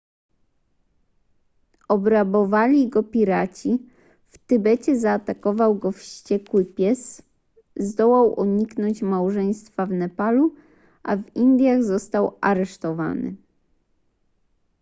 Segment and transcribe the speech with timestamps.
[1.89, 3.79] obrabowali go piraci
[4.27, 7.21] w tybecie zaatakował go wściekły pies
[7.75, 10.55] zdołał uniknąć małżeństwa w nepalu
[11.03, 13.35] a w indiach został aresztowany